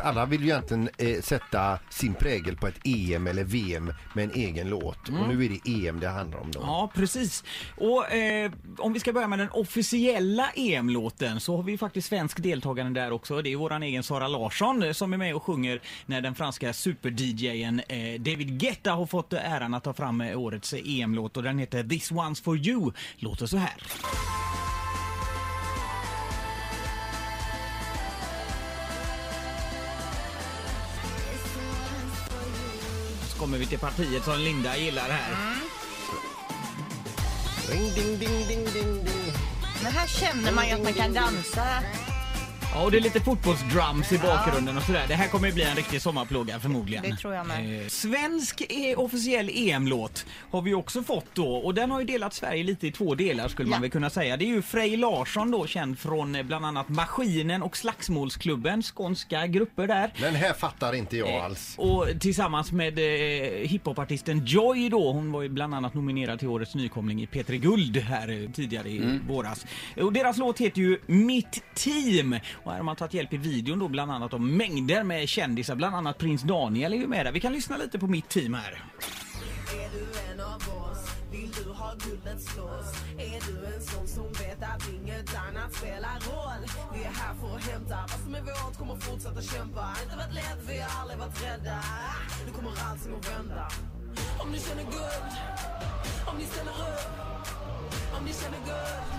[0.00, 4.30] alla vill ju egentligen eh, sätta sin prägel på ett EM eller VM med en
[4.34, 5.08] egen låt.
[5.08, 6.60] Och nu är det EM det handlar om då.
[6.62, 7.44] Ja, precis.
[7.76, 12.08] Och eh, om vi ska börja med den officiella EM-låten så har vi ju faktiskt
[12.08, 13.42] svensk deltagande där också.
[13.42, 16.72] Det är våran egen Sara Larsson eh, som är med och sjunger när den franska
[16.72, 21.58] super-DJen eh, David Guetta har fått äran att ta fram eh, årets EM-låt och den
[21.58, 22.92] heter This One's For You.
[23.16, 23.72] Låter så här.
[33.42, 35.56] Kommer vi till partiet som Linda gillar här.
[37.70, 39.32] Ding, ding, ding, ding, ding, ding.
[39.82, 41.64] Men här känner man ju att man kan dansa.
[42.74, 45.04] Ja, och det är lite fotbollsdrums i bakgrunden och sådär.
[45.08, 47.02] Det här kommer ju bli en riktig sommarplåga förmodligen.
[47.10, 47.82] Det tror jag med.
[47.82, 52.34] Eh, svensk eh, officiell EM-låt har vi också fått då och den har ju delat
[52.34, 54.36] Sverige lite i två delar skulle man väl kunna säga.
[54.36, 59.46] Det är ju Frej Larsson då känd från eh, bland annat Maskinen och Slagsmålsklubben, skånska
[59.46, 60.12] grupper där.
[60.20, 61.74] Den här fattar inte jag Eh, alls.
[61.78, 66.74] Och tillsammans med eh, hiphopartisten Joy då, hon var ju bland annat nominerad till årets
[66.74, 69.66] nykomling i P3 Guld här eh, tidigare i våras.
[69.96, 72.36] Och deras låt heter ju Mitt Team.
[72.64, 75.74] Och här har man tagit hjälp i videon då bland annat av mängder med kändisar,
[75.76, 77.32] bland annat prins Daniel är ju med där.
[77.32, 78.84] Vi kan lyssna lite på Mitt Team här.
[79.72, 81.12] Är du en av oss?
[81.32, 82.88] Vill du ha guldet slåss?
[83.18, 86.62] Är du en sån som vet att inget annat spelar roll?
[86.94, 90.34] Vi är här för att hämta vad som är vårt, kommer fortsätta kämpa Inte varit
[90.34, 91.78] lätt, vi har aldrig varit rädda
[92.46, 93.68] Nu kommer allting att vända
[94.42, 95.32] Om ni känner guld,
[96.26, 97.12] om ni ställer upp
[98.16, 99.12] Om ni känner guld,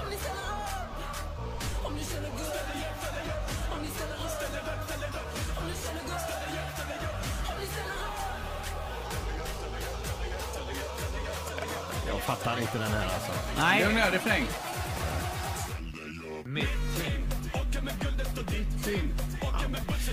[0.00, 0.85] om ni ställer upp
[1.84, 2.52] om ni känner guld,
[3.72, 4.30] om ni ställer upp
[5.58, 6.20] Om ni känner guld,
[7.48, 8.06] om ni ställer upp
[12.08, 13.32] Jag fattar inte den här alltså.
[13.56, 14.46] Nej, Lugn ner, refräng.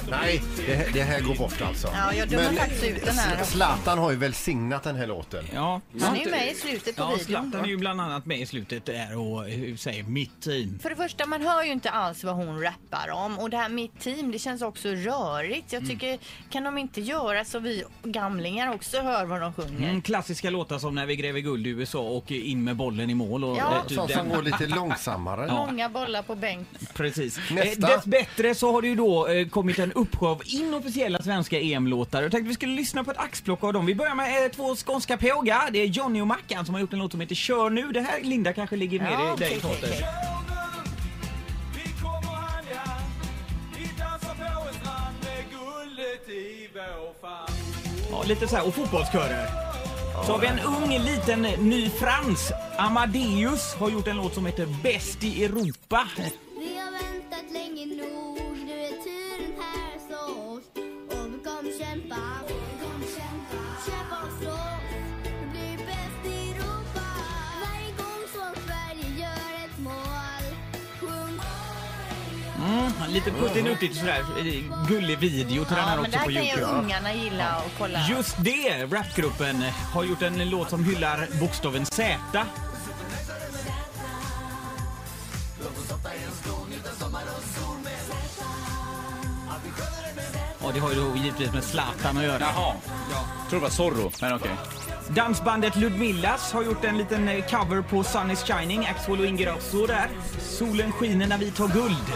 [0.09, 1.87] Nej, det, här- det här går bort alltså.
[1.93, 3.43] Ja, jag dömer faktiskt ut den här.
[3.43, 5.45] Zlatan har ju välsignat den här låten.
[5.53, 5.81] ja.
[6.01, 7.25] Han är ju med i slutet på Ja, videon.
[7.25, 10.79] Zlatan är ju bland annat med i slutet där och eh, säger Mitt Team.
[10.81, 13.39] För det första, man hör ju inte alls vad hon rappar om.
[13.39, 15.73] Och det här mitt team, det känns också rörigt.
[15.73, 15.83] Mm.
[15.85, 19.89] Jag tycker, kan de inte göra så vi gamlingar också hör vad de sjunger?
[19.89, 23.16] Mm, klassiska låtar som När vi gräver guld i USA och In med bollen i
[23.16, 23.44] mål.
[23.44, 23.73] Och Ja.
[23.83, 24.35] det- typ Som, som den.
[24.35, 25.47] går lite långsammare.
[25.51, 26.67] Många bollar på bänk.
[26.94, 27.39] Precis.
[27.51, 27.91] Nästa.
[27.91, 32.21] Eh, dessbättre så har det ju då eh, kommit en uppsjö av inofficiella svenska EM-låtar.
[32.21, 33.85] Jag tänkte vi skulle lyssna på ett axplock av dem.
[33.85, 35.71] Vi börjar med eh, två skånska pågar.
[35.71, 37.91] Det är Johnny och Mackan som har gjort en låt som heter Kör nu.
[37.91, 39.69] Det här, Linda, kanske ligger mer Ja, i dig, vår
[47.21, 47.53] famn
[48.11, 48.67] Ja, lite så här.
[48.67, 49.47] Och fotbollskörer.
[50.25, 52.51] Så har vi en ung liten ny Frans.
[52.77, 56.07] Amadeus har gjort en låt som heter Bäst i Europa.
[56.15, 58.53] Vi har väntat länge nog,
[61.93, 62.15] kämpa.
[62.47, 63.63] Vi kommer kämpa.
[63.85, 64.83] Kämpa och slåss,
[65.23, 67.05] vi blir bäst i Europa.
[67.63, 70.55] Varje gång som Sverige gör ett mål,
[70.99, 71.39] sjung
[72.65, 74.19] Mm, lite puttinuttigt sådär.
[74.37, 77.13] eh, Gullig video till den här Ja, men det också här på kan ju ungarna
[77.13, 77.99] gilla att kolla.
[78.09, 78.85] Just det!
[78.91, 79.61] Rapgruppen
[79.93, 82.17] har gjort en låt som hyllar bokstaven Z.
[90.63, 92.40] Ja, det har ju då givetvis med Zlatan att göra.
[92.40, 92.74] Jaha.
[93.12, 94.51] Jag tror det var Zorro, men okej.
[95.09, 99.88] Dansbandet Ludmillas har gjort en liten eh, cover på Sun is shining, Axel och Ingrosso
[99.88, 100.07] där.
[100.41, 102.13] Solen skiner när vi tar guld.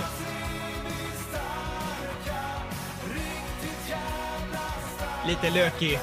[5.28, 6.00] Lite lökig.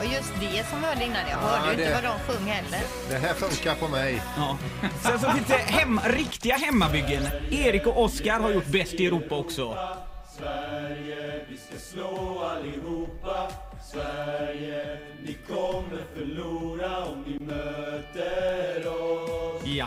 [0.00, 2.46] Och just det som vi hörde innan, jag hörde ju det- inte vad de sjöng
[2.46, 2.80] heller.
[3.10, 4.22] Det här funkar på mig.
[4.36, 4.56] Ja.
[5.02, 7.22] Sen så finns det hem, riktiga hemmabyggen.
[7.50, 9.76] Erik och Oskar har gjort Bäst i Europa också.
[10.38, 13.52] Sverige, vi ska slå allihopa
[13.92, 19.86] Sverige, ni kommer förlora om ni möter oss Ja.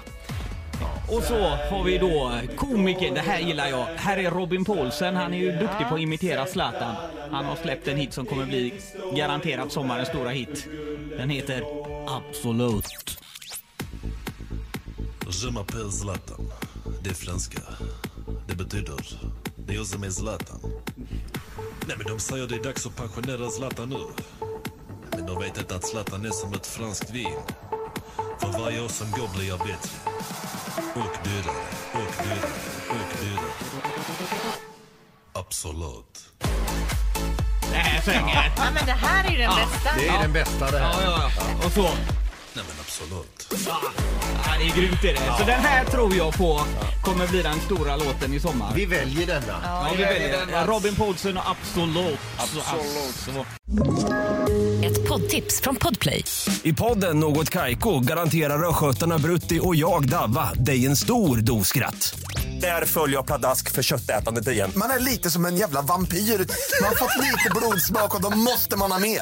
[1.09, 3.85] Och så har vi då komikern, det här gillar jag.
[3.85, 6.96] Här är Robin Paulsen, han är ju duktig på att imitera Zlatan.
[7.31, 8.73] Han har släppt en hit som kommer bli
[9.16, 10.67] garanterat sommarens stora hit.
[11.17, 11.64] Den heter
[12.08, 12.85] Absolut.
[15.43, 16.52] Je m'appelle Zlatan.
[17.03, 17.61] Det är franska.
[18.47, 18.96] Det betyder,
[19.55, 20.44] det är jag som är Zlatan.
[21.87, 24.05] Nej men de säger det är dags att pensionera Zlatan nu.
[25.11, 27.40] Men de vet inte att Zlatan är som ett franskt vin.
[28.41, 29.90] För varje år som går blir jag bättre.
[30.96, 32.52] Och dyrare, och dyrare,
[32.90, 33.52] och dyrare.
[35.34, 36.25] Absolut.
[37.72, 38.53] Det här svänger.
[38.57, 39.90] Ja, men det här är ju den bästa.
[39.97, 41.03] Det är den bästa det Ja, här.
[41.03, 41.66] ja, ja.
[41.66, 41.90] Och så.
[43.01, 43.47] Absolut.
[44.45, 45.37] Ja, det är grymt är det.
[45.37, 46.61] Så den här tror jag på
[47.03, 48.71] kommer bli den stora låten i sommar.
[48.75, 49.61] Vi väljer denna.
[49.63, 52.19] Ja, vi väljer Robin Paulsen och Absolut.
[52.37, 53.47] Absolut.
[54.83, 56.23] Ett poddtips från Podplay.
[56.63, 62.19] I podden Något Kaiko garanterar östgötarna Brutti och jag, Davva, dig en stor dos skratt.
[62.61, 64.71] Där följer jag pladask för köttätandet igen.
[64.75, 66.17] Man är lite som en jävla vampyr.
[66.17, 69.21] Man har fått lite blodsmak och då måste man ha mer.